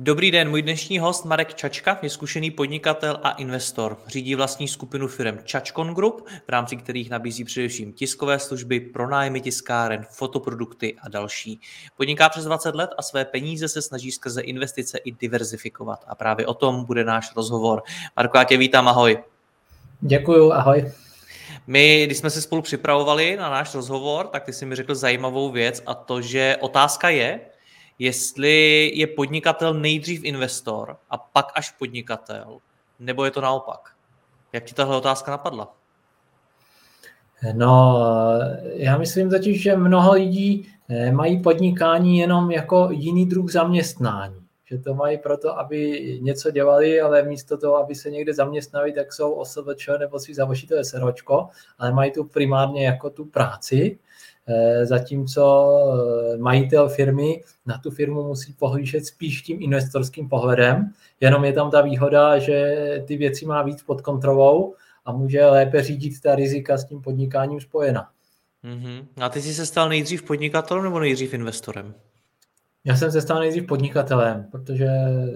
[0.00, 3.96] Dobrý den, můj dnešní host Marek Čačka je zkušený podnikatel a investor.
[4.06, 10.06] Řídí vlastní skupinu firm Čačkon Group, v rámci kterých nabízí především tiskové služby, pronájmy tiskáren,
[10.10, 11.60] fotoprodukty a další.
[11.96, 16.04] Podniká přes 20 let a své peníze se snaží skrze investice i diverzifikovat.
[16.08, 17.82] A právě o tom bude náš rozhovor.
[18.16, 19.18] Marko, já tě vítám, ahoj.
[20.00, 20.92] Děkuju, ahoj.
[21.66, 25.50] My, když jsme se spolu připravovali na náš rozhovor, tak ty jsi mi řekl zajímavou
[25.50, 27.40] věc a to, že otázka je,
[27.98, 32.58] jestli je podnikatel nejdřív investor a pak až podnikatel,
[32.98, 33.94] nebo je to naopak?
[34.52, 35.74] Jak ti tahle otázka napadla?
[37.52, 38.00] No,
[38.74, 44.34] já myslím totiž, že mnoho lidí eh, mají podnikání jenom jako jiný druh zaměstnání.
[44.70, 49.12] Že to mají proto, aby něco dělali, ale místo toho, aby se někde zaměstnali, tak
[49.12, 53.98] jsou OSVČ nebo si založí to SROčko, ale mají tu primárně jako tu práci
[54.86, 55.70] zatímco
[56.34, 61.70] eh, majitel firmy na tu firmu musí pohlížet spíš tím investorským pohledem, jenom je tam
[61.70, 64.74] ta výhoda, že ty věci má víc pod kontrolou
[65.04, 68.08] a může lépe řídit ta rizika s tím podnikáním spojena.
[68.64, 69.06] Mm-hmm.
[69.20, 71.94] A ty jsi se stal nejdřív podnikatelem nebo nejdřív investorem?
[72.84, 74.88] Já jsem se stal nejdřív podnikatelem, protože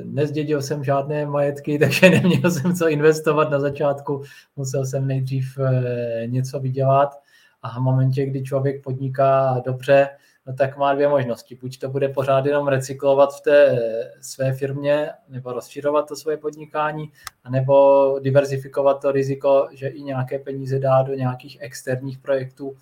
[0.04, 4.22] nezdědil jsem žádné majetky, takže neměl jsem co investovat na začátku.
[4.56, 7.22] Musel jsem nejdřív eh, něco vydělat
[7.62, 10.08] a v momentě, kdy člověk podniká dobře,
[10.46, 11.58] no tak má dvě možnosti.
[11.60, 13.78] Buď to bude pořád jenom recyklovat v té
[14.20, 17.12] své firmě, nebo rozširovat to svoje podnikání,
[17.50, 22.76] nebo diverzifikovat to riziko, že i nějaké peníze dá do nějakých externích projektů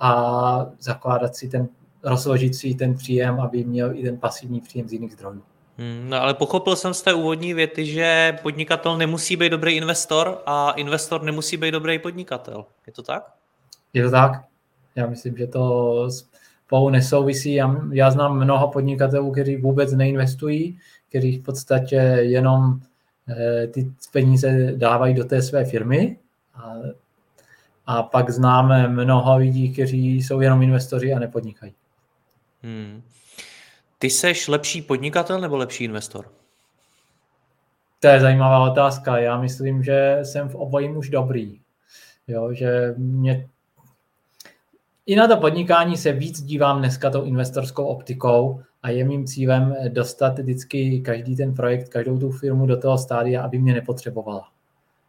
[0.00, 1.68] a zakládat si ten,
[2.02, 5.42] rozložit si ten příjem, aby měl i ten pasivní příjem z jiných zdrojů.
[5.78, 10.42] Hmm, no ale pochopil jsem z té úvodní věty, že podnikatel nemusí být dobrý investor
[10.46, 12.64] a investor nemusí být dobrý podnikatel.
[12.86, 13.37] Je to tak?
[13.92, 14.44] Je to tak?
[14.94, 16.10] Já myslím, že to
[16.66, 17.54] spolu nesouvisí.
[17.54, 20.78] Já, já znám mnoho podnikatelů, kteří vůbec neinvestují,
[21.08, 22.80] kteří v podstatě jenom
[23.28, 26.16] eh, ty peníze dávají do té své firmy.
[26.54, 26.74] A,
[27.86, 31.74] a pak známe mnoho lidí, kteří jsou jenom investoři a nepodnikají.
[32.62, 33.02] Hmm.
[33.98, 36.30] Ty seš lepší podnikatel nebo lepší investor?
[38.00, 39.18] To je zajímavá otázka.
[39.18, 41.60] Já myslím, že jsem v obojím už dobrý.
[42.28, 43.48] Jo, že mě
[45.08, 49.76] i na to podnikání se víc dívám dneska tou investorskou optikou a je mým cílem
[49.88, 54.48] dostat vždycky každý ten projekt, každou tu firmu do toho stádia, aby mě nepotřebovala.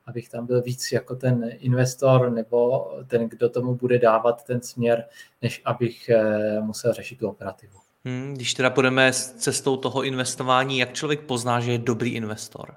[0.06, 5.06] Abych tam byl víc jako ten investor nebo ten, kdo tomu bude dávat ten směr,
[5.42, 7.74] než abych eh, musel řešit tu operativu.
[8.06, 12.76] Hmm, když teda půjdeme s cestou toho investování, jak člověk pozná, že je dobrý investor?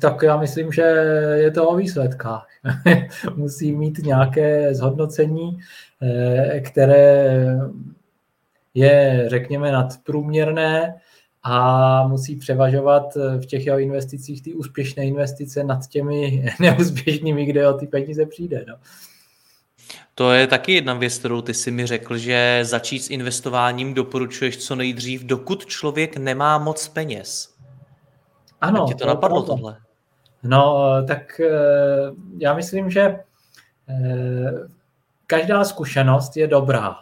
[0.00, 0.82] Tak já myslím, že
[1.34, 2.48] je to o výsledkách.
[3.36, 5.58] Musí mít nějaké zhodnocení,
[6.02, 7.46] eh, které
[8.74, 10.94] je, řekněme, nadprůměrné
[11.42, 17.72] a musí převažovat v těch jeho investicích ty úspěšné investice nad těmi neúspěšnými, kde o
[17.72, 18.64] ty peníze přijde.
[18.68, 18.74] No.
[20.14, 24.56] To je taky jedna věc, kterou ty si mi řekl, že začít s investováním doporučuješ
[24.56, 27.51] co nejdřív, dokud člověk nemá moc peněz.
[28.62, 28.78] Ano.
[28.78, 29.76] Jak ti to napadlo to, tohle?
[30.42, 31.50] No, tak eh,
[32.38, 33.00] já myslím, že
[33.88, 34.52] eh,
[35.26, 36.96] každá zkušenost je dobrá.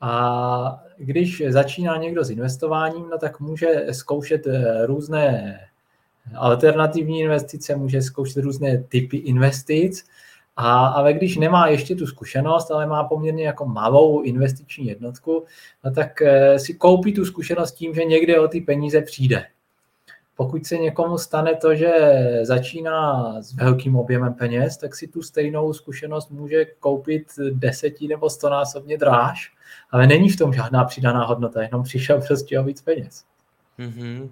[0.00, 5.58] A když začíná někdo s investováním, no tak může zkoušet eh, různé
[6.36, 10.06] alternativní investice, může zkoušet různé typy investic,
[10.56, 15.44] a, ale když nemá ještě tu zkušenost, ale má poměrně jako malou investiční jednotku,
[15.84, 16.22] no tak
[16.56, 19.44] si koupí tu zkušenost tím, že někde o ty peníze přijde
[20.36, 21.92] pokud se někomu stane to, že
[22.42, 28.98] začíná s velkým objemem peněz, tak si tu stejnou zkušenost může koupit desetí nebo stonásobně
[28.98, 29.52] dráž,
[29.90, 33.24] ale není v tom žádná přidaná hodnota, jenom přišel prostě o víc peněz.
[33.78, 34.28] Mm-hmm.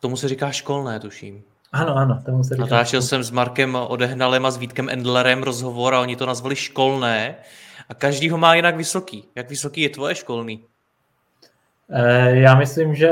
[0.00, 1.42] Tomu se říká školné, tuším.
[1.72, 2.64] Ano, ano, tomu se říká.
[2.64, 7.34] Natáčel jsem s Markem Odehnalem a s Vítkem Endlerem rozhovor a oni to nazvali školné
[7.88, 9.24] a každý ho má jinak vysoký.
[9.34, 10.64] Jak vysoký je tvoje školný?
[11.94, 13.10] Eh, já myslím, že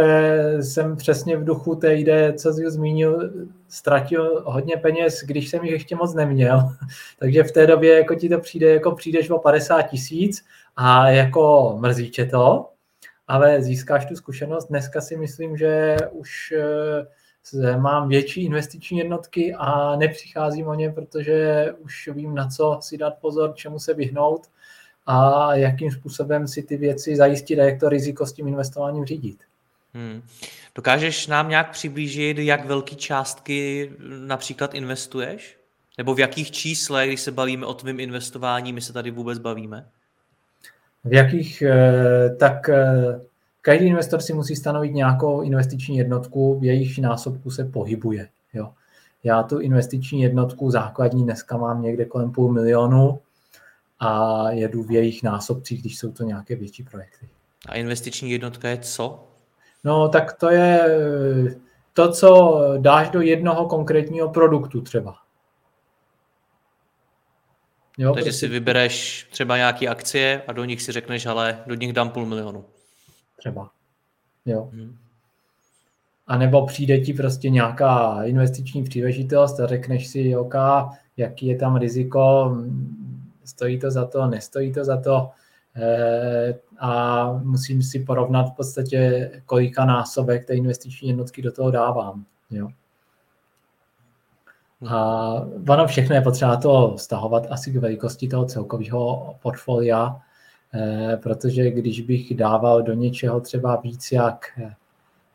[0.61, 3.31] jsem přesně v duchu té ideje, co jsi zmínil,
[3.69, 6.62] ztratil hodně peněz, když jsem jich ještě moc neměl.
[7.19, 10.44] Takže v té době jako ti to přijde, jako přijdeš o 50 tisíc
[10.77, 12.69] a jako mrzíče to,
[13.29, 14.69] ale získáš tu zkušenost.
[14.69, 16.55] Dneska si myslím, že už
[17.62, 22.99] eh, mám větší investiční jednotky a nepřicházím o ně, protože už vím, na co si
[22.99, 24.47] dát pozor, čemu se vyhnout
[25.11, 29.39] a jakým způsobem si ty věci zajistit a jak to riziko s tím investováním řídit.
[29.95, 30.23] Hmm.
[30.75, 33.91] Dokážeš nám nějak přiblížit, jak velké částky
[34.27, 35.57] například investuješ?
[35.99, 39.87] Nebo v jakých číslech, když se bavíme o tvém investování, my se tady vůbec bavíme?
[41.05, 43.21] V jakých, eh, tak eh,
[43.61, 48.29] každý investor si musí stanovit nějakou investiční jednotku, v jejich násobku se pohybuje.
[48.55, 48.73] Jo.
[49.25, 53.21] Já tu investiční jednotku základní dneska mám někde kolem půl milionu,
[54.00, 57.29] a jedu v jejich násobcích, když jsou to nějaké větší projekty.
[57.69, 59.26] A investiční jednotka je co?
[59.85, 60.81] No, tak to je
[61.93, 65.17] to, co dáš do jednoho konkrétního produktu třeba.
[67.99, 68.47] Jo, Takže prostě...
[68.47, 72.26] si vybereš třeba nějaké akcie a do nich si řekneš, ale do nich dám půl
[72.26, 72.64] milionu.
[73.37, 73.70] Třeba.
[74.47, 74.70] Jo.
[74.73, 74.97] Hmm.
[76.26, 80.55] A nebo přijde ti prostě nějaká investiční příležitost a řekneš si, OK,
[81.17, 82.56] jaký je tam riziko,
[83.50, 85.31] stojí to za to, nestojí to za to
[85.76, 92.25] eh, a musím si porovnat v podstatě, kolika násobek té investiční jednotky do toho dávám.
[92.50, 92.69] Jo.
[94.88, 95.32] A
[95.69, 100.20] ono všechno je potřeba to stahovat asi k velikosti toho celkového portfolia,
[100.75, 104.61] eh, protože když bych dával do něčeho třeba víc jak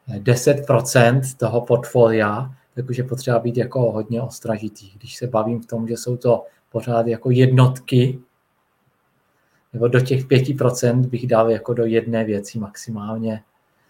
[0.07, 4.91] 10% eh, toho portfolia, tak už je potřeba být jako hodně ostražitý.
[4.97, 6.45] Když se bavím v tom, že jsou to
[6.75, 8.19] pořád jako jednotky,
[9.73, 13.43] nebo do těch 5% bych dal jako do jedné věci maximálně,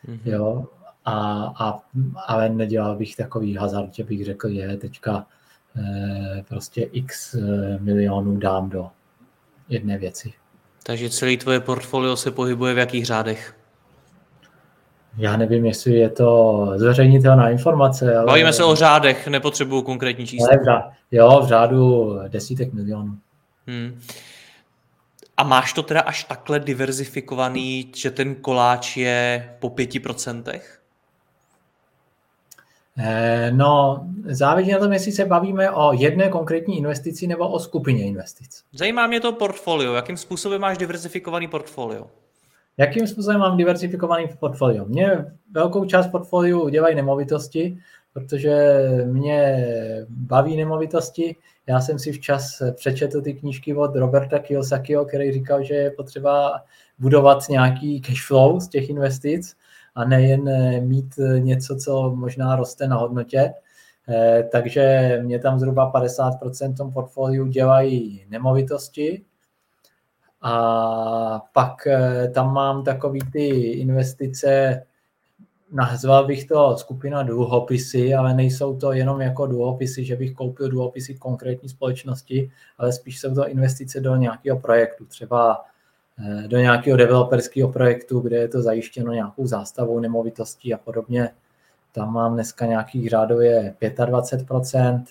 [0.07, 0.19] mm-hmm.
[0.25, 0.65] jo,
[1.05, 1.79] a, a,
[2.27, 5.25] ale nedělal bych takový hazard, že bych řekl, je teďka
[5.75, 8.89] e, prostě x eh, milionů dám do
[9.69, 10.33] jedné věci.
[10.83, 13.55] Takže celý tvoje portfolio se pohybuje v jakých řádech?
[15.17, 18.17] Já nevím, jestli je to zveřejnitelná informace.
[18.17, 18.25] Ale...
[18.25, 20.47] Bavíme se o řádech, nepotřebuju konkrétní čísla.
[20.51, 23.17] Ne, v řád, jo, v řádu desítek milionů.
[23.67, 23.99] Hmm.
[25.37, 30.81] A máš to teda až takhle diverzifikovaný, že ten koláč je po pěti procentech?
[32.97, 38.03] Eh, no, záleží na tom, jestli se bavíme o jedné konkrétní investici nebo o skupině
[38.03, 38.63] investic.
[38.73, 39.93] Zajímá mě to portfolio.
[39.93, 42.07] Jakým způsobem máš diverzifikovaný portfolio?
[42.77, 44.85] Jakým způsobem mám diversifikovaný portfolio?
[44.85, 47.77] Mě velkou část portfoliu dělají nemovitosti,
[48.13, 49.67] protože mě
[50.09, 51.35] baví nemovitosti.
[51.67, 56.61] Já jsem si včas přečetl ty knížky od Roberta Kiyosakiho, který říkal, že je potřeba
[56.99, 59.55] budovat nějaký cash flow z těch investic
[59.95, 60.49] a nejen
[60.87, 63.53] mít něco, co možná roste na hodnotě.
[64.09, 69.25] Eh, takže mě tam zhruba 50% tom portfoliu dělají nemovitosti,
[70.47, 74.81] a pak eh, tam mám takový ty investice,
[75.71, 81.15] nazval bych to skupina dluhopisy, ale nejsou to jenom jako dluhopisy, že bych koupil dluhopisy
[81.15, 85.65] konkrétní společnosti, ale spíš jsou to investice do nějakého projektu, třeba
[86.19, 91.29] eh, do nějakého developerského projektu, kde je to zajištěno nějakou zástavou nemovitostí a podobně.
[91.91, 95.03] Tam mám dneska nějakých řádově 25%,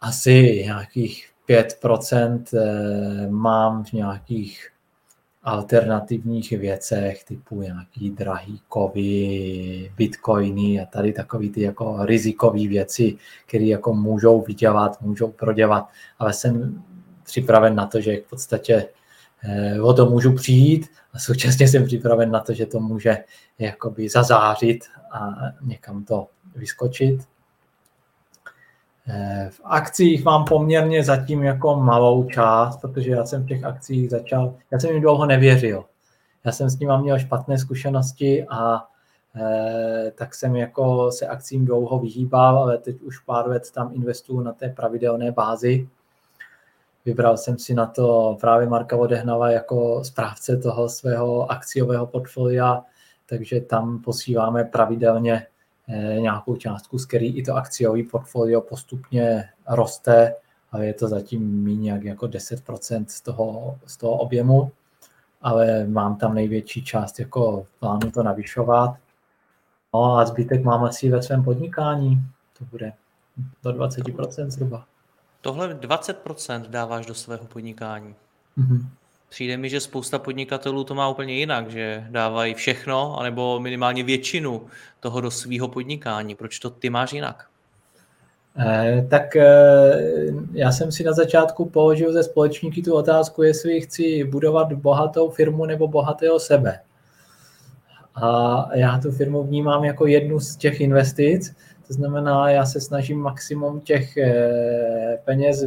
[0.00, 4.70] asi nějakých 5% eh, mám v nějakých
[5.42, 13.16] alternativních věcech typu nějaký drahý kovy, bitcoiny a tady takový ty jako rizikové věci,
[13.46, 16.82] které jako můžou vydělat, můžou prodělat, ale jsem
[17.24, 18.88] připraven na to, že v podstatě
[19.42, 23.18] eh, o to můžu přijít a současně jsem připraven na to, že to může
[23.58, 25.30] jakoby zazářit a
[25.62, 27.20] někam to vyskočit.
[29.12, 34.10] Eh, v akcích mám poměrně zatím jako malou část, protože já jsem v těch akcích
[34.10, 35.84] začal, já jsem jim dlouho nevěřil.
[36.44, 38.84] Já jsem s nimi měl špatné zkušenosti a
[39.36, 44.40] eh, tak jsem jako se akcím dlouho vyhýbal, ale teď už pár let tam investuju
[44.40, 45.88] na té pravidelné bázi.
[47.04, 52.82] Vybral jsem si na to právě Marka Odehnala jako správce toho svého akciového portfolia,
[53.26, 55.46] takže tam posíláme pravidelně
[56.18, 60.34] nějakou částku, z který i to akciový portfolio postupně roste,
[60.72, 64.72] ale je to zatím méně jako 10% z toho, z toho objemu,
[65.42, 68.96] ale mám tam největší část jako plánu to navyšovat.
[69.94, 72.22] No a zbytek mám asi ve svém podnikání,
[72.58, 72.92] to bude
[73.62, 74.86] do 20% zhruba.
[75.40, 78.14] Tohle 20% dáváš do svého podnikání.
[78.58, 78.86] Mm-hmm.
[79.30, 84.66] Přijde mi, že spousta podnikatelů to má úplně jinak, že dávají všechno, anebo minimálně většinu
[85.00, 86.34] toho do svého podnikání.
[86.34, 87.46] Proč to ty máš jinak?
[88.58, 89.46] Eh, tak eh,
[90.52, 95.66] já jsem si na začátku položil ze společníky tu otázku, jestli chci budovat bohatou firmu
[95.66, 96.80] nebo bohatého sebe.
[98.14, 101.54] A já tu firmu vnímám jako jednu z těch investic,
[101.86, 105.64] to znamená, já se snažím maximum těch eh, peněz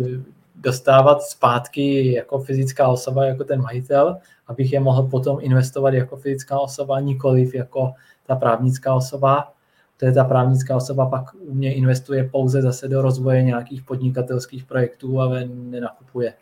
[0.56, 4.18] dostávat zpátky jako fyzická osoba, jako ten majitel,
[4.48, 7.94] abych je mohl potom investovat jako fyzická osoba, nikoliv jako
[8.28, 9.54] ta právnická osoba.
[9.98, 14.66] To je ta právnická osoba pak u mě investuje pouze zase do rozvoje nějakých podnikatelských
[14.66, 16.34] projektů, ale nenakupuje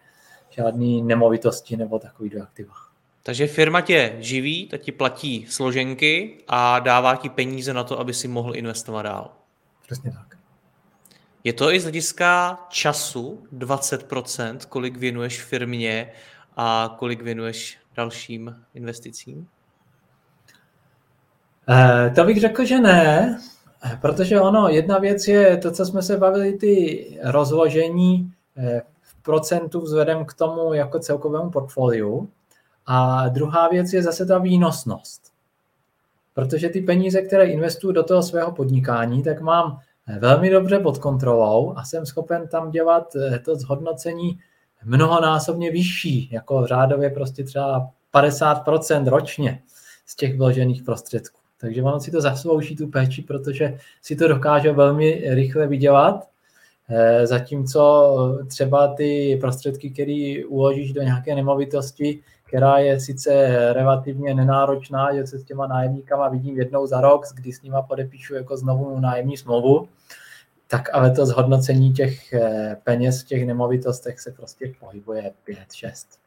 [0.50, 2.74] žádný nemovitosti nebo takový aktiva.
[3.24, 8.14] Takže firma tě živí, ta ti platí složenky a dává ti peníze na to, aby
[8.14, 9.32] si mohl investovat dál.
[9.82, 10.31] Přesně tak.
[11.44, 16.12] Je to i z hlediska času 20%, kolik věnuješ firmě
[16.58, 19.48] a kolik věnuješ dalším investicím?
[21.70, 23.38] Eh, to bych řekl, že ne,
[24.02, 29.82] protože ono, jedna věc je to, co jsme se bavili, ty rozložení eh, v procentu
[29.82, 32.30] vzhledem k tomu jako celkovému portfoliu.
[32.86, 35.22] A druhá věc je zase ta výnosnost.
[36.34, 39.80] Protože ty peníze, které investuju do toho svého podnikání, tak mám
[40.20, 44.40] velmi dobře pod kontrolou a jsem schopen tam dělat eh, to zhodnocení
[44.84, 49.62] mnohonásobně vyšší, jako řádově prostě třeba 50% ročně
[50.06, 51.40] z těch vložených prostředků.
[51.58, 56.28] Takže ono si to zaslouží tu péči, protože si to dokáže velmi rychle vydělat,
[56.90, 62.20] eh, zatímco třeba ty prostředky, které uložíš do nějaké nemovitosti,
[62.52, 63.32] která je sice
[63.74, 68.36] relativně nenáročná, že se s těma nájemníkama vidím jednou za rok, kdy s nima podepíšu
[68.36, 69.90] jako znovu nájemní smlouvu,
[70.68, 75.32] tak ale to zhodnocení těch eh, peněz v těch nemovitostech se prostě pohybuje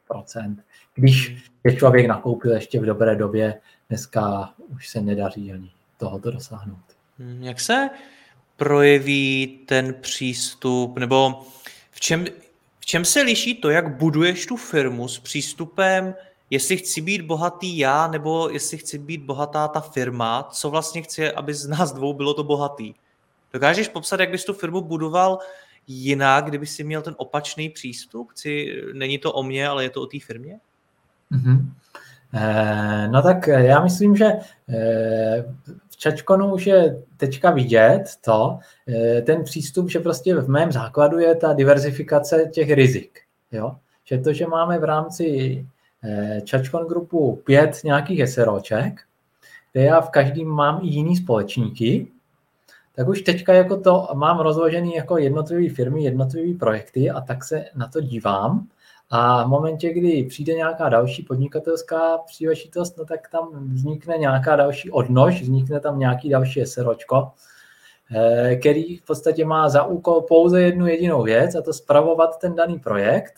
[0.08, 0.56] 5-6%.
[0.94, 6.84] Když je člověk nakoupil ještě v dobré době, dneska už se nedaří ani tohoto dosáhnout.
[7.18, 7.90] Hmm, jak se
[8.56, 11.42] projeví ten přístup, nebo
[11.90, 12.24] v čem,
[12.84, 16.14] v čem se liší to, jak buduješ tu firmu s přístupem,
[16.50, 21.30] jestli chci být bohatý já, nebo jestli chci být bohatá ta firma, co vlastně chci,
[21.30, 22.94] aby z nás dvou bylo to bohatý?
[23.52, 25.38] Dokážeš popsat, jak bys tu firmu budoval
[25.86, 28.30] jinak, kdyby si měl ten opačný přístup?
[28.30, 30.60] Chci, není to o mně, ale je to o té firmě?
[31.32, 31.66] Mm-hmm.
[33.10, 34.24] No tak já myslím, že
[34.68, 35.44] eh,
[35.94, 38.58] v Čačkonu už je teďka vidět to,
[38.88, 43.20] eh, ten přístup, že prostě v mém základu je ta diverzifikace těch rizik.
[43.52, 43.76] Jo?
[44.04, 45.66] Že to, že máme v rámci
[46.44, 49.00] Čačkon grupu pět nějakých SROček,
[49.72, 52.06] kde já v každém mám i jiný společníky,
[52.94, 57.64] tak už teďka jako to mám rozložený jako jednotlivé firmy, jednotlivé projekty a tak se
[57.74, 58.66] na to dívám.
[59.16, 64.90] A v momentě, kdy přijde nějaká další podnikatelská příležitost, no tak tam vznikne nějaká další
[64.90, 67.32] odnož, vznikne tam nějaký další SROčko,
[68.16, 72.54] eh, který v podstatě má za úkol pouze jednu jedinou věc, a to spravovat ten
[72.54, 73.34] daný projekt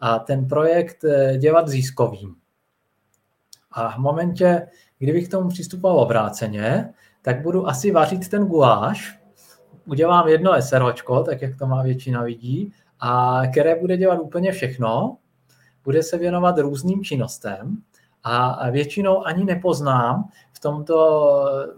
[0.00, 2.34] a ten projekt eh, dělat ziskovým.
[3.72, 4.68] A v momentě,
[4.98, 9.18] kdybych k tomu přistupoval obráceně, tak budu asi vařit ten guláš,
[9.86, 15.16] udělám jedno SROčko, tak jak to má většina lidí, a které bude dělat úplně všechno,
[15.84, 17.76] bude se věnovat různým činnostem
[18.22, 20.96] a většinou ani nepoznám v tomto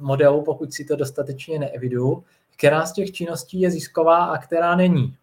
[0.00, 2.24] modelu, pokud si to dostatečně neeviduju,
[2.56, 5.16] která z těch činností je zisková a která není.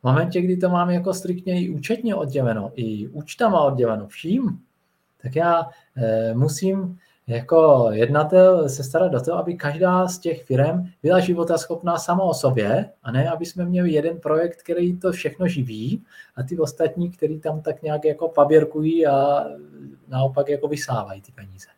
[0.00, 4.60] V momentě, kdy to mám jako striktně i účetně odděleno, i účtama odděleno vším,
[5.22, 10.84] tak já e, musím jako jednatel se starat do toho, aby každá z těch firm
[11.02, 15.12] byla života schopná sama o sobě a ne, aby jsme měli jeden projekt, který to
[15.12, 16.02] všechno živí
[16.36, 19.44] a ty ostatní, který tam tak nějak jako paběrkují a
[20.08, 21.68] naopak jako vysávají ty peníze.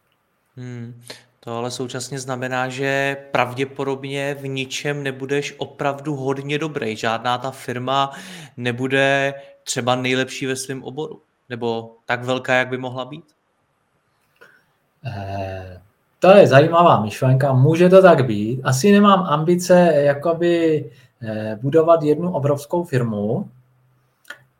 [0.56, 1.00] Hmm.
[1.40, 6.96] To ale současně znamená, že pravděpodobně v ničem nebudeš opravdu hodně dobrý.
[6.96, 8.12] Žádná ta firma
[8.56, 11.22] nebude třeba nejlepší ve svém oboru.
[11.48, 13.35] Nebo tak velká, jak by mohla být?
[15.06, 15.80] Eh,
[16.18, 18.60] to je zajímavá myšlenka, může to tak být.
[18.64, 20.84] Asi nemám ambice jakoby
[21.22, 23.50] eh, budovat jednu obrovskou firmu,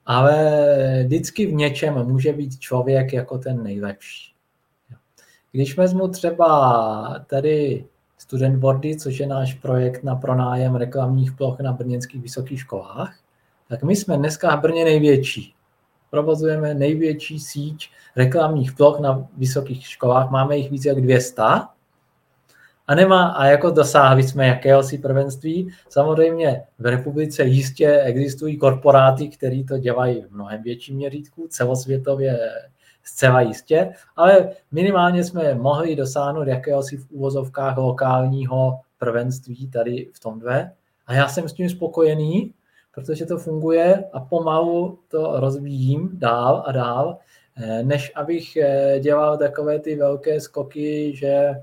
[0.06, 4.32] ale vždycky v něčem může být člověk jako ten nejlepší.
[5.52, 7.84] Když vezmu třeba tady
[8.18, 13.16] Student Boardy, což je náš projekt na pronájem reklamních ploch na brněnských vysokých školách,
[13.68, 15.55] tak my jsme dneska v Brně největší
[16.10, 21.42] provozujeme největší síť reklamních ploch na vysokých školách, máme jich více jak 200
[22.88, 25.72] a nemá, a jako dosáhli jsme jakéhosi prvenství.
[25.88, 32.38] Samozřejmě v republice jistě existují korporáty, které to dělají v mnohem větším měřítku, celosvětově
[33.02, 40.72] zcela jistě, ale minimálně jsme mohli dosáhnout jakéhosi v úvozovkách lokálního prvenství tady v tomhle.
[41.06, 42.54] A já jsem s tím spokojený,
[42.96, 47.18] protože to funguje a pomalu to rozvíjím dál a dál,
[47.56, 51.54] eh, než abych eh, dělal takové ty velké skoky, že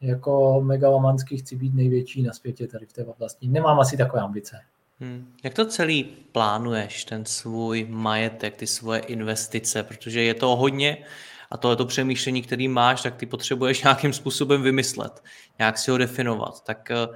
[0.00, 3.48] jako megalomanský chci být největší na světě tady v té oblasti.
[3.48, 4.56] Nemám asi takové ambice.
[5.00, 5.32] Hmm.
[5.44, 11.04] Jak to celý plánuješ, ten svůj majetek, ty svoje investice, protože je to hodně
[11.50, 15.22] a tohle přemýšlení, který máš, tak ty potřebuješ nějakým způsobem vymyslet,
[15.58, 16.64] nějak si ho definovat.
[16.64, 17.06] Tak eh,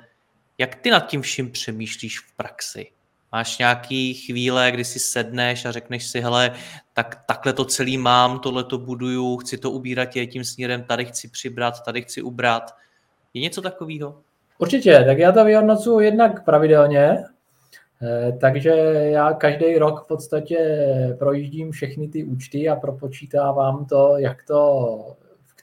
[0.58, 2.95] jak ty nad tím vším přemýšlíš v praxi?
[3.32, 6.52] Máš nějaký chvíle, kdy si sedneš a řekneš si, hele,
[6.94, 11.04] tak takhle to celý mám, tohle to buduju, chci to ubírat je tím směrem, tady
[11.04, 12.74] chci přibrat, tady chci ubrat.
[13.34, 14.20] Je něco takového?
[14.58, 17.24] Určitě, tak já to vyhodnocuji jednak pravidelně,
[18.02, 18.70] eh, takže
[19.10, 20.58] já každý rok v podstatě
[21.18, 25.16] projíždím všechny ty účty a propočítávám to, jak to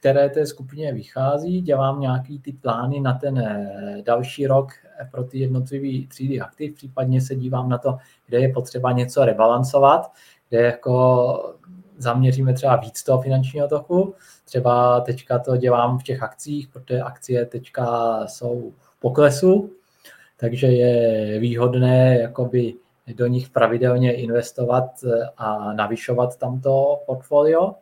[0.03, 4.71] které té skupině vychází, dělám nějaký ty plány na ten eh, další rok
[5.11, 10.11] pro ty jednotlivé třídy aktiv, případně se dívám na to, kde je potřeba něco rebalancovat,
[10.49, 11.55] kde jako
[11.97, 14.15] zaměříme třeba víc toho finančního toku.
[14.45, 19.69] Třeba teďka to dělám v těch akcích, protože akcie teďka jsou v poklesu,
[20.37, 22.73] takže je výhodné jakoby
[23.15, 24.85] do nich pravidelně investovat
[25.37, 27.75] a navyšovat tamto portfolio.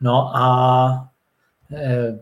[0.00, 1.08] No a
[1.72, 2.18] eh,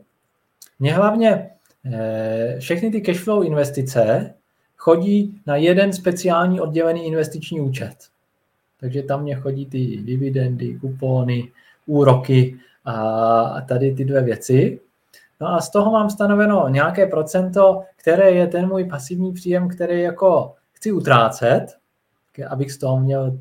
[0.79, 1.51] mě hlavně
[1.93, 4.35] eh, všechny ty cashflow investice
[4.77, 7.95] chodí na jeden speciální oddělený investiční účet.
[8.81, 11.53] Takže tam mě chodí ty dividendy, kupony,
[11.87, 14.81] úroky a tady ty dvě věci.
[15.41, 20.01] No a z toho mám stanoveno nějaké procento, které je ten můj pasivní příjem, který
[20.01, 21.67] jako chci utrácet,
[22.49, 23.39] abych z toho měl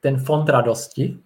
[0.00, 1.18] ten fond radosti.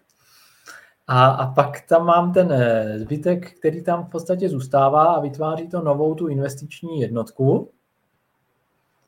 [1.06, 5.68] A, a pak tam mám ten eh, zbytek, který tam v podstatě zůstává a vytváří
[5.68, 7.70] to novou tu investiční jednotku,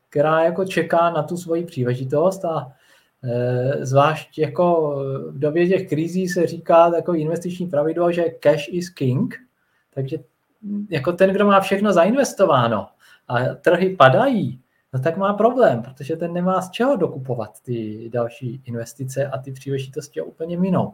[0.09, 2.71] která jako čeká na tu svoji příležitost a
[3.23, 4.95] e, zvlášť jako
[5.29, 9.35] v době těch krizí se říká takový investiční pravidlo, že cash is king,
[9.93, 10.17] takže
[10.89, 12.87] jako ten, kdo má všechno zainvestováno
[13.27, 14.61] a trhy padají,
[14.93, 19.51] no tak má problém, protože ten nemá z čeho dokupovat ty další investice a ty
[19.51, 20.93] příležitosti úplně minou.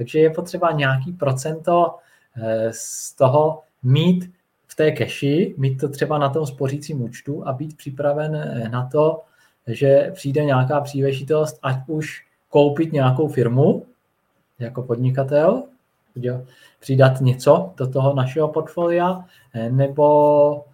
[0.00, 1.94] Takže je potřeba nějaký procento
[2.42, 4.32] eh, z toho mít
[4.66, 8.86] v té keši, mít to třeba na tom spořícím účtu a být připraven eh, na
[8.86, 9.22] to,
[9.66, 13.86] že přijde nějaká příležitost, ať už koupit nějakou firmu
[14.58, 15.62] jako podnikatel,
[16.78, 20.64] přidat něco do toho našeho portfolia, eh, nebo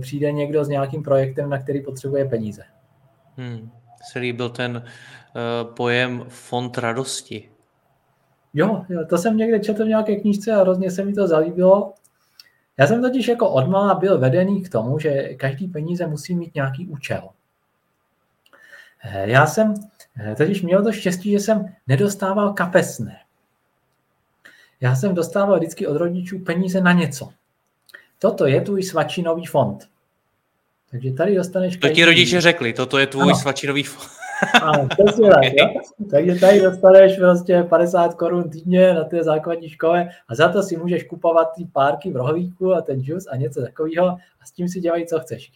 [0.00, 2.62] přijde někdo s nějakým projektem, na který potřebuje peníze.
[3.36, 3.70] Hmm.
[4.10, 7.51] Se líbil ten uh, pojem fond radosti.
[8.54, 11.94] Jo, jo, to jsem někde četl v nějaké knížce a hrozně se mi to zalíbilo.
[12.78, 16.86] Já jsem totiž jako odmala byl vedený k tomu, že každý peníze musí mít nějaký
[16.86, 17.28] účel.
[19.04, 19.74] Eh, já jsem
[20.20, 23.18] eh, totiž měl to štěstí, že jsem nedostával kapesné.
[24.80, 27.32] Já jsem dostával vždycky od rodičů peníze na něco.
[28.18, 29.88] Toto je tvůj svačinový fond.
[30.90, 31.76] Takže tady dostaneš...
[31.76, 33.34] To ti rodiče řekli, toto je tvůj ano.
[33.34, 34.21] svačinový fond.
[34.62, 35.68] Ano, přesně tak, jo?
[36.10, 40.76] Takže tady dostaneš prostě 50 korun týdně na té základní škole a za to si
[40.76, 44.68] můžeš kupovat ty párky v rohlíku a ten džus a něco takového a s tím
[44.68, 45.52] si dělají, co chceš.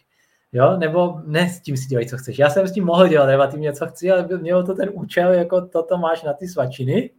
[0.53, 0.77] Jo?
[0.77, 2.38] Nebo ne s tím si dělají, co chceš.
[2.38, 5.66] Já jsem s tím mohl dělat relativně, co chci, ale mělo to ten účel, jako
[5.66, 7.11] toto máš na ty svačiny.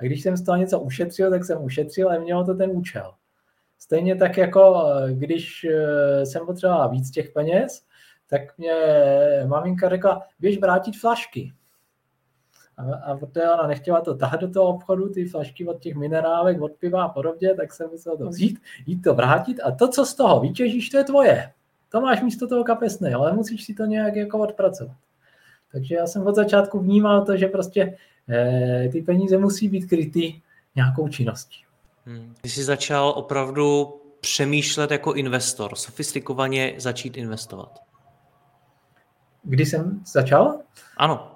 [0.00, 3.12] A když jsem z toho něco ušetřil, tak jsem ušetřil, ale mělo to ten účel.
[3.78, 7.82] Stejně tak jako když eh, jsem potřeboval víc těch peněz,
[8.30, 8.72] tak mě
[9.46, 11.52] maminka řekla, běž vrátit flašky.
[12.76, 16.60] A, a protože ona nechtěla to tahat do toho obchodu, ty flašky od těch minerálek,
[16.60, 20.06] od piva a podobně, tak jsem musel to vzít, jít to vrátit a to, co
[20.06, 21.52] z toho vytěžíš, to je tvoje.
[21.88, 24.96] To máš místo toho kapesné, ale musíš si to nějak jako odpracovat.
[25.72, 27.96] Takže já jsem od začátku vnímal to, že prostě
[28.28, 30.40] eh, ty peníze musí být kryty
[30.76, 31.56] nějakou činností.
[32.06, 32.34] Hmm.
[32.40, 37.85] Ty jsi začal opravdu přemýšlet jako investor, sofistikovaně začít investovat.
[39.48, 40.58] Kdy jsem začal?
[40.96, 41.32] Ano.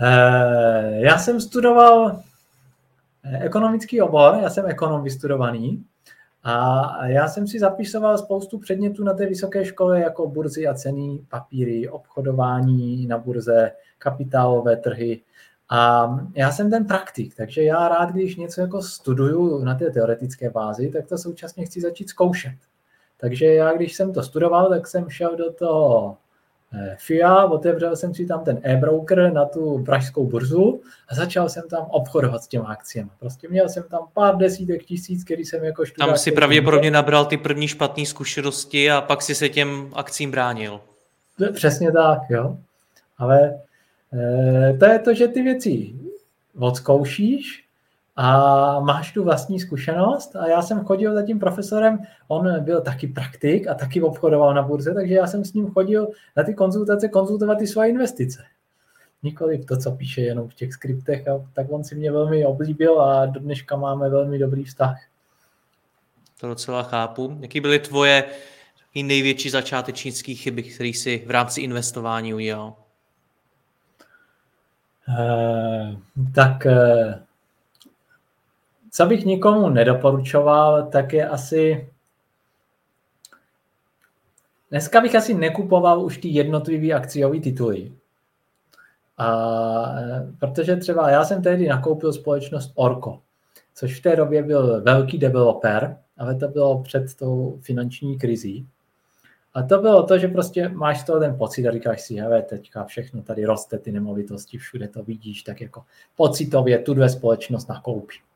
[0.00, 2.20] Eh, já jsem studoval
[3.24, 5.84] eh, ekonomický obor, já jsem ekonom vystudovaný
[6.42, 11.20] a já jsem si zapisoval spoustu předmětů na té vysoké škole, jako burzy a ceny,
[11.28, 15.20] papíry, obchodování na burze, kapitálové trhy.
[15.70, 20.50] A já jsem ten praktik, takže já rád, když něco jako studuju na té teoretické
[20.50, 22.56] bázi, tak to současně chci začít zkoušet.
[23.16, 26.16] Takže já, když jsem to studoval, tak jsem šel do toho
[26.96, 31.86] FIA, otevřel jsem si tam ten e-broker na tu pražskou burzu a začal jsem tam
[31.90, 33.10] obchodovat s těma akciemi.
[33.18, 36.10] Prostě měl jsem tam pár desítek tisíc, který jsem jako študent.
[36.10, 40.80] Tam si pravděpodobně nabral ty první špatné zkušenosti a pak si se těm akcím bránil.
[41.52, 42.58] Přesně tak, jo.
[43.18, 43.60] Ale
[44.12, 45.94] e, to je to, že ty věci
[46.58, 47.64] odzkoušíš
[48.16, 53.06] a máš tu vlastní zkušenost a já jsem chodil za tím profesorem, on byl taky
[53.06, 57.08] praktik a taky obchodoval na burze, takže já jsem s ním chodil na ty konzultace
[57.08, 58.44] konzultovat ty své investice.
[59.22, 63.00] Nikoliv to, co píše jenom v těch skriptech, a tak on si mě velmi oblíbil
[63.00, 64.96] a do dneška máme velmi dobrý vztah.
[66.40, 67.38] To docela chápu.
[67.40, 68.24] Jaký byly tvoje
[68.94, 72.74] největší začátečnické chyby, které jsi v rámci investování udělal?
[75.08, 75.96] Uh,
[76.34, 77.14] tak uh,
[78.90, 81.90] co bych nikomu nedoporučoval, tak je asi
[84.70, 87.92] Dneska bych asi nekupoval už ty jednotlivé akciové tituly.
[89.18, 89.28] A,
[90.38, 93.20] protože třeba já jsem tehdy nakoupil společnost Orko,
[93.74, 98.66] což v té době byl velký developer, ale to bylo před tou finanční krizí.
[99.54, 102.84] A to bylo to, že prostě máš toho ten pocit a říkáš si, hele, teďka
[102.84, 105.84] všechno tady roste, ty nemovitosti, všude to vidíš, tak jako
[106.16, 108.29] pocitově tu dvě společnost nakoupím.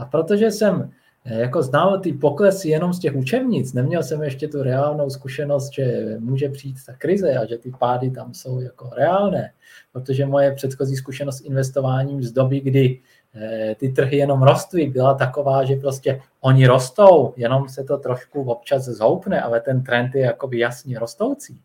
[0.00, 0.90] A protože jsem
[1.24, 5.72] eh, jako znal ty poklesy jenom z těch učebnic, neměl jsem ještě tu reálnou zkušenost,
[5.72, 9.52] že může přijít ta krize a že ty pády tam jsou jako reálné,
[9.92, 13.00] protože moje předchozí zkušenost s investováním z doby, kdy
[13.34, 18.42] eh, ty trhy jenom rostly, byla taková, že prostě oni rostou, jenom se to trošku
[18.42, 21.60] občas zhoupne, ale ten trend je jakoby jasně rostoucí.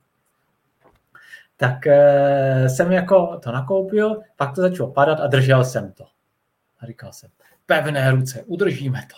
[1.57, 6.03] Tak eh, jsem jako to nakoupil, pak to začalo padat a držel jsem to.
[6.79, 7.29] A říkal jsem,
[7.65, 9.15] pevné ruce, udržíme to.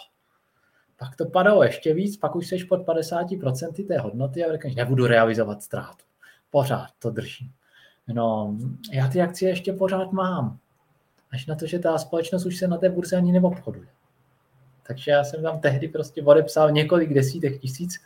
[0.98, 5.08] Pak to padalo ještě víc, pak už jsi pod 50% té hodnoty a řekneš, nebudu
[5.08, 6.06] realizovat ztrátu.
[6.50, 7.52] Pořád to držím.
[8.08, 8.58] No,
[8.92, 10.58] já ty akcie ještě pořád mám.
[11.32, 13.88] Až na to, že ta společnost už se na té burze ani neobchoduje.
[14.88, 18.02] Takže já jsem tam tehdy prostě odepsal několik desítek tisíc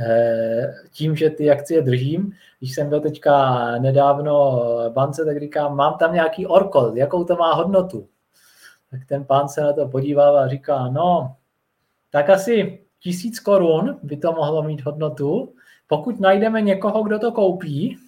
[0.00, 2.32] eh, tím, že ty akcie držím.
[2.58, 7.54] Když jsem byl teďka nedávno bance, tak říkám, mám tam nějaký orkol, jakou to má
[7.54, 8.08] hodnotu
[8.94, 11.36] tak ten pán se na to podíval a říká, no,
[12.10, 15.54] tak asi tisíc korun by to mohlo mít hodnotu,
[15.86, 17.98] pokud najdeme někoho, kdo to koupí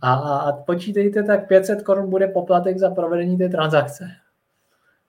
[0.00, 4.10] a, a počítejte, tak 500 korun bude poplatek za provedení té transakce.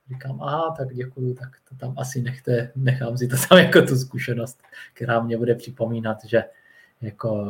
[0.10, 3.96] Říkám, aha, tak děkuju, tak to tam asi nechte, nechám si to tam jako tu
[3.96, 4.60] zkušenost,
[4.94, 6.44] která mě bude připomínat, že
[7.02, 7.46] jako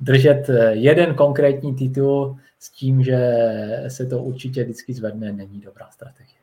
[0.00, 3.18] držet jeden konkrétní titul s tím, že
[3.88, 6.36] se to určitě vždycky zvedne, není dobrá strategie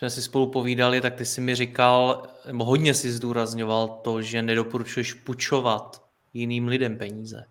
[0.00, 4.42] jsme si spolu povídali, tak ty si mi říkal, nebo hodně si zdůrazňoval to, že
[4.42, 6.02] nedoporučuješ půjčovat
[6.34, 7.44] jiným lidem peníze.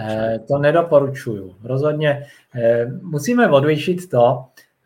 [0.00, 1.56] Eh, to nedoporučuju.
[1.64, 4.44] Rozhodně eh, musíme odlišit to,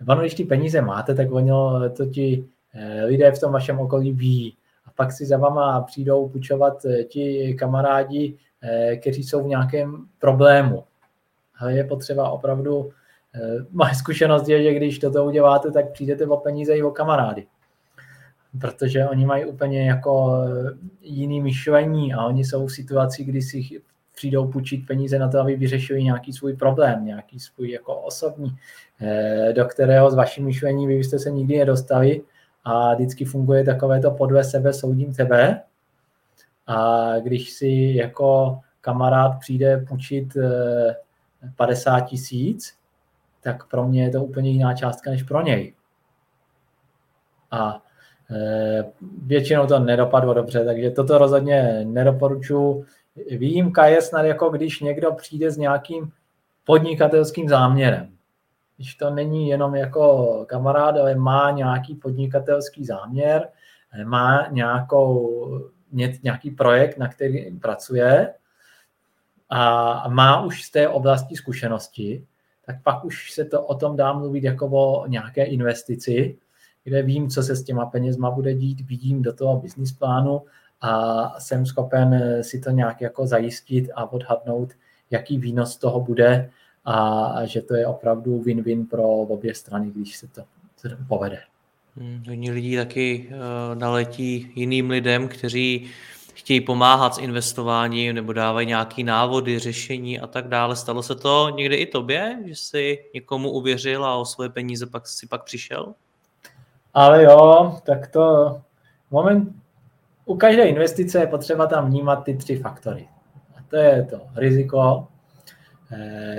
[0.09, 2.44] ono, když ty peníze máte, tak ono to ti
[2.75, 4.57] eh, lidé v tom vašem okolí ví.
[4.96, 10.85] Pak si za vama přijdou půjčovat eh, ti kamarádi, eh, kteří jsou v nějakém problému.
[11.59, 12.90] Ale je potřeba opravdu
[13.37, 17.46] Eh, moje zkušenost je, že když toto uděláte, tak přijdete o peníze i o kamarády.
[18.61, 20.42] Protože oni mají úplně jako
[21.00, 23.62] jiný myšlení a oni jsou v situaci, kdy si
[24.14, 28.56] přijdou půjčit peníze na to, aby vyřešili nějaký svůj problém, nějaký svůj jako osobní,
[29.52, 32.22] do kterého s vaším myšlením vy byste se nikdy nedostali
[32.66, 35.62] a vždycky funguje takové to podle sebe soudím tebe
[36.66, 40.37] a když si jako kamarád přijde půjčit
[41.57, 42.74] 50 tisíc,
[43.40, 45.74] tak pro mě je to úplně jiná částka než pro něj.
[47.50, 47.83] A
[48.31, 48.85] e,
[49.22, 52.85] většinou to nedopadlo dobře, takže toto rozhodně nedoporučuji.
[53.31, 56.12] Výjimka je snad jako když někdo přijde s nějakým
[56.64, 58.15] podnikatelským záměrem.
[58.76, 63.48] Když to není jenom jako kamarád, ale má nějaký podnikatelský záměr,
[64.04, 65.70] má nějakou,
[66.22, 68.34] nějaký projekt, na který pracuje
[69.50, 72.26] a má už z té oblasti zkušenosti,
[72.66, 76.38] tak pak už se to o tom dá mluvit jako o nějaké investici,
[76.84, 80.42] kde vím, co se s těma penězma bude dít, vidím do toho business plánu
[80.80, 84.72] a jsem schopen si to nějak jako zajistit a odhadnout,
[85.10, 86.50] jaký výnos toho bude
[86.87, 90.42] a že to je opravdu win-win pro obě strany, když se to
[91.09, 91.38] povede.
[91.96, 95.90] Hmm, hodně lidí taky uh, naletí jiným lidem, kteří
[96.35, 100.77] chtějí pomáhat s investováním nebo dávají nějaké návody, řešení a tak dále.
[100.77, 105.07] Stalo se to někdy i tobě, že jsi někomu uvěřil a o svoje peníze pak
[105.07, 105.94] si pak přišel?
[106.94, 108.57] Ale jo, tak to
[109.11, 109.49] moment,
[110.25, 113.09] u každé investice je potřeba tam vnímat ty tři faktory.
[113.57, 115.15] A to je to riziko, eh,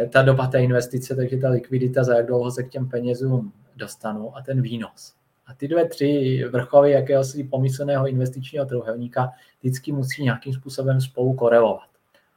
[0.10, 4.38] ta doba té investice, takže ta likvidita, za jak dlouho se k těm penězům dostanu
[4.38, 5.14] a ten výnos.
[5.48, 11.88] A ty dvě, tři vrchovy jakéhosi pomyslného investičního trojuhelníka vždycky musí nějakým způsobem spolu korelovat.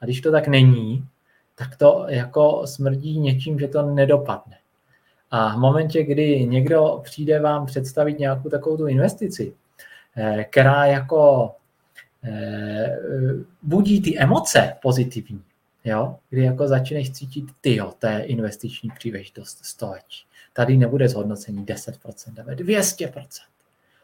[0.01, 1.05] A když to tak není,
[1.55, 4.57] tak to jako smrdí něčím, že to nedopadne.
[5.31, 9.53] A v momentě, kdy někdo přijde vám představit nějakou takovou tu investici,
[10.17, 11.51] eh, která jako
[12.25, 12.99] eh,
[13.63, 15.43] budí ty emoce pozitivní,
[15.85, 16.17] jo?
[16.31, 20.25] kdy jako začneš cítit, ty jo, to je investiční příležitost století.
[20.53, 23.23] Tady nebude zhodnocení 10%, ale 200%.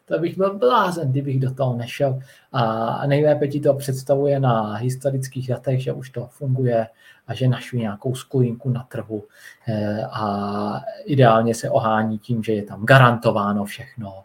[0.05, 2.19] To bych byl blázen, kdybych do toho nešel.
[2.51, 6.87] A nejlépe ti to představuje na historických datech, že už to funguje
[7.27, 9.23] a že našli nějakou skulinku na trhu
[9.67, 14.23] eh, a ideálně se ohání tím, že je tam garantováno všechno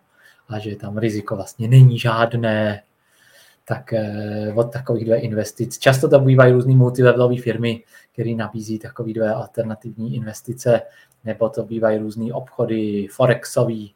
[0.49, 2.83] a že tam riziko vlastně není žádné,
[3.65, 5.79] tak eh, od takovýchhle investic.
[5.79, 10.81] Často to bývají různý multilevelové firmy, které nabízí takovýhle alternativní investice,
[11.25, 13.95] nebo to bývají různé obchody forexový,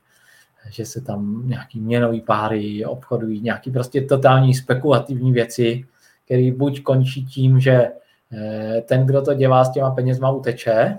[0.71, 5.85] že se tam nějaký měnový páry obchodují, nějaký prostě totální spekulativní věci,
[6.25, 7.89] které buď končí tím, že
[8.33, 10.99] eh, ten, kdo to dělá s těma penězma, uteče,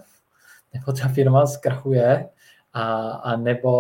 [0.73, 2.30] nebo ta firma zkrachuje,
[2.73, 3.71] a, a nebo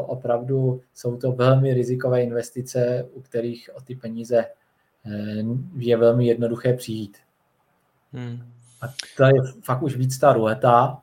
[0.00, 4.44] opravdu jsou to velmi rizikové investice, u kterých o ty peníze
[5.06, 5.44] eh,
[5.76, 7.18] je velmi jednoduché přijít.
[8.12, 8.38] Hmm.
[8.82, 8.86] A
[9.16, 10.98] to je fakt už víc ta ruleta.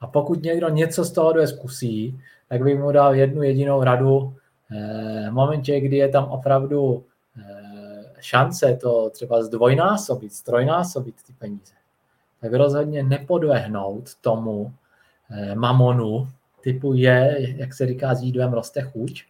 [0.00, 4.34] A pokud někdo něco z toho zkusí, tak bych mu dal jednu jedinou radu.
[4.72, 7.04] Eh, v momentě, kdy je tam opravdu
[7.38, 11.74] eh, šance to třeba zdvojnásobit, strojnásobit ty peníze,
[12.40, 14.72] tak rozhodně nepodvehnout tomu
[15.54, 16.28] mamonu,
[16.60, 19.24] typu je, jak se říká, s jídlem roste chuť.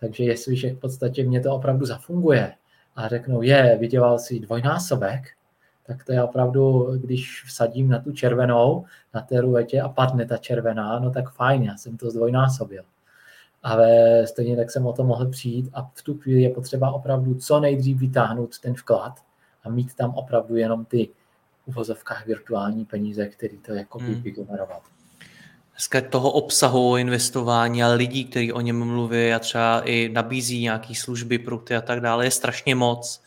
[0.00, 2.52] Takže jestliže v podstatě mě to opravdu zafunguje
[2.96, 5.24] a řeknou, je, vydělal si dvojnásobek,
[5.86, 10.36] tak to je opravdu, když vsadím na tu červenou, na té ruletě a padne ta
[10.36, 12.82] červená, no tak fajn, já jsem to zdvojnásobil.
[13.62, 17.34] Ale stejně tak jsem o to mohl přijít a v tu chvíli je potřeba opravdu
[17.34, 19.20] co nejdřív vytáhnout ten vklad
[19.64, 21.08] a mít tam opravdu jenom ty
[21.66, 24.14] uvozovkách virtuální peníze, který to jako hmm.
[24.14, 24.82] vygenerovat
[25.80, 30.94] dneska toho obsahu investování a lidí, kteří o něm mluví a třeba i nabízí nějaké
[30.94, 33.22] služby, produkty a tak dále, je strašně moc.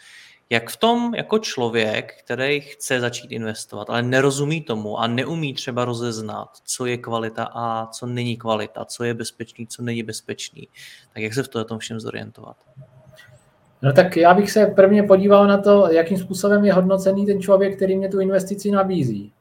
[0.49, 5.85] Jak v tom jako člověk, který chce začít investovat, ale nerozumí tomu a neumí třeba
[5.85, 10.67] rozeznat, co je kvalita a co není kvalita, co je bezpečný, co není bezpečný,
[11.13, 12.57] tak jak se v tom všem zorientovat?
[13.81, 17.75] No tak já bych se prvně podíval na to, jakým způsobem je hodnocený ten člověk,
[17.75, 19.33] který mě tu investici nabízí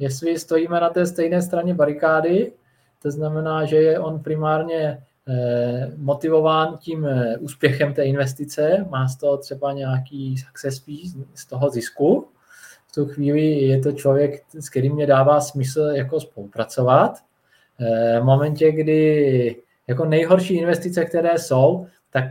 [0.00, 2.52] jestli stojíme na té stejné straně barikády,
[3.02, 9.16] to znamená, že je on primárně eh, motivován tím eh, úspěchem té investice, má z
[9.16, 12.28] toho třeba nějaký success fee, z toho zisku.
[12.86, 17.18] V tu chvíli je to člověk, s kterým mě dává smysl jako spolupracovat.
[17.80, 22.26] Eh, v momentě, kdy jako nejhorší investice, které jsou, tak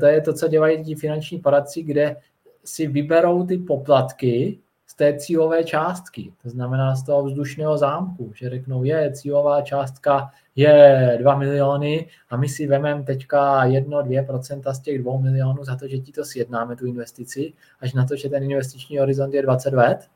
[0.00, 2.16] to je to, co dělají ti finanční poradci, kde
[2.64, 4.58] si vyberou ty poplatky
[4.94, 10.30] z té cílové částky, to znamená z toho vzdušného zámku, že řeknou, je cílová částka
[10.56, 15.88] je 2 miliony a my si vememe teďka 1-2% z těch 2 milionů za to,
[15.88, 19.74] že ti to sjednáme, tu investici, až na to, že ten investiční horizont je 20
[19.74, 20.08] let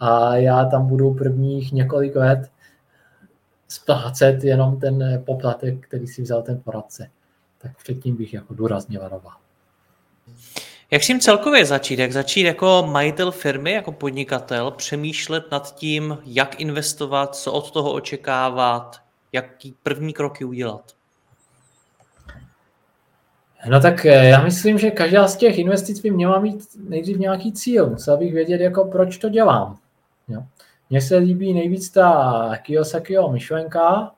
[0.00, 2.50] a já tam budu prvních několik let
[3.68, 7.10] splácet jenom ten poplatek, který si vzal ten poradce.
[7.58, 9.34] Tak předtím bych jako důrazně varoval.
[10.90, 11.98] Jak s tím celkově začít?
[11.98, 17.92] Jak začít jako majitel firmy, jako podnikatel, přemýšlet nad tím, jak investovat, co od toho
[17.92, 18.96] očekávat,
[19.32, 20.92] jaký první kroky udělat?
[23.70, 27.52] No tak eh, já myslím, že každá z těch investic by měla mít nejdřív nějaký
[27.52, 27.90] cíl.
[27.90, 29.78] Musel bych vědět, jako proč to dělám.
[30.28, 30.42] Jo.
[30.90, 34.12] Mně se líbí nejvíc ta Kiyosakiho myšlenka,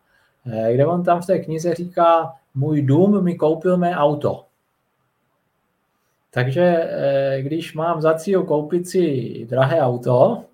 [0.52, 4.44] eh, kde on tam v té knize říká, můj dům mi koupil mé auto.
[6.30, 10.44] Takže eh, když mám za cíl koupit si drahé auto,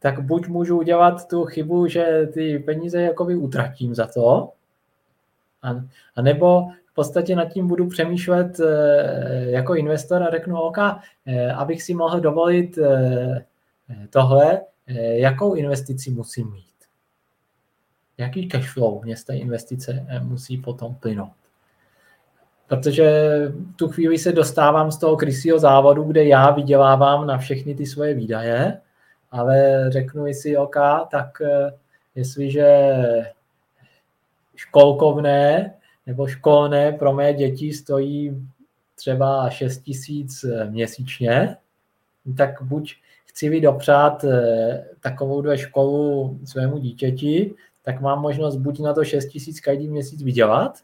[0.00, 4.52] tak buď můžu udělat tu chybu, že ty peníze jakoby utratím za to,
[5.62, 11.52] a, nebo v podstatě nad tím budu přemýšlet eh, jako investor a řeknu, OK, eh,
[11.52, 12.78] abych si mohl dovolit
[14.10, 14.60] tohle,
[15.12, 16.64] jakou investici musím mít.
[18.18, 21.47] Jaký cash flow mě z té investice musí potom plynout
[22.68, 23.12] protože
[23.76, 28.14] tu chvíli se dostávám z toho krysího závodu, kde já vydělávám na všechny ty svoje
[28.14, 28.80] výdaje,
[29.30, 30.76] ale řeknu si, OK,
[31.10, 31.72] tak eh,
[32.14, 32.94] jestliže
[34.56, 35.74] školkovné
[36.06, 38.48] nebo školné pro mé děti stojí
[38.94, 41.56] třeba 6 tisíc měsíčně,
[42.36, 44.24] tak buď chci dopřát
[45.00, 50.22] takovou dvě školu svému dítěti, tak mám možnost buď na to 6 tisíc každý měsíc
[50.22, 50.78] vydělat,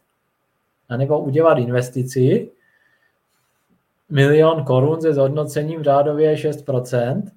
[0.89, 2.51] anebo udělat investici,
[4.09, 7.31] milion korun se zhodnocením řádově 6%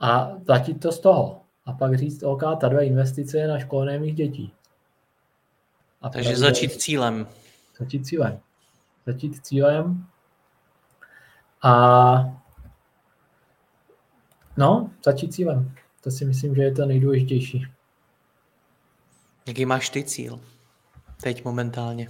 [0.00, 1.42] a platit to z toho.
[1.64, 4.52] A pak říct, OK, ta dvě investice je na školné mých dětí.
[6.02, 7.26] A Takže začít cílem.
[7.78, 8.40] Začít cílem.
[9.06, 10.06] Začít cílem.
[11.62, 12.42] A
[14.56, 15.74] no, začít cílem.
[16.00, 17.66] To si myslím, že je to nejdůležitější.
[19.46, 20.40] Jaký máš ty cíl?
[21.22, 22.08] Teď momentálně.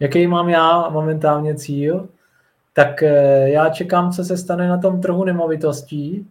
[0.00, 2.08] Jaký mám já momentálně cíl?
[2.72, 6.26] Tak eh, já čekám, co se stane na tom trhu nemovitostí,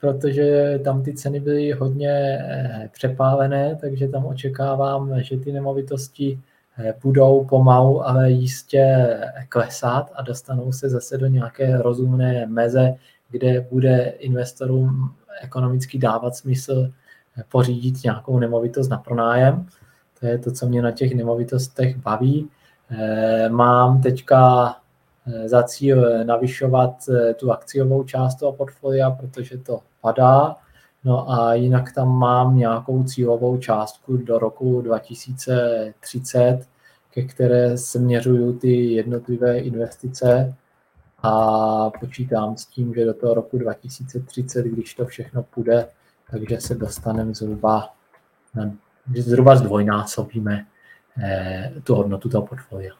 [0.00, 6.40] protože tam ty ceny byly hodně eh, přepálené, takže tam očekávám, že ty nemovitosti
[6.78, 9.08] eh, budou pomalu, ale jistě
[9.48, 12.94] klesat a dostanou se zase do nějaké rozumné meze,
[13.30, 16.90] kde bude investorům ekonomicky dávat smysl
[17.48, 19.66] pořídit nějakou nemovitost na pronájem.
[20.24, 22.48] To je to, co mě na těch nemovitostech baví.
[22.90, 24.74] Eh, mám teďka
[25.26, 30.56] eh, za cíl navyšovat eh, tu akciovou část toho portfolia, protože to padá.
[31.04, 36.60] No a jinak tam mám nějakou cílovou částku do roku 2030,
[37.10, 40.54] ke které směřuju ty jednotlivé investice
[41.22, 45.88] a počítám s tím, že do toho roku 2030, když to všechno půjde,
[46.30, 47.88] takže se dostaneme zhruba,
[48.54, 48.70] na,
[49.16, 50.66] zhruba zdvojnásobíme
[51.22, 52.94] eh, tu hodnotu toho portfolia.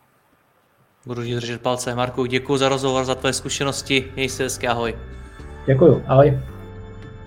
[1.06, 1.94] Budu ti držet palce.
[1.94, 4.12] Marku, děkuji za rozhovor, za tvé zkušenosti.
[4.14, 4.98] Měj se hezky, ahoj.
[5.66, 6.53] Děkuji, ahoj.